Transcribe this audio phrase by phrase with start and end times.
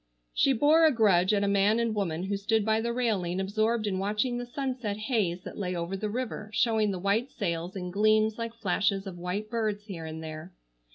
[0.33, 3.85] She bore a grudge at a man and woman who stood by the railing absorbed
[3.85, 7.91] in watching the sunset haze that lay over the river showing the white sails in
[7.91, 10.53] gleams like flashes of white birds here and there.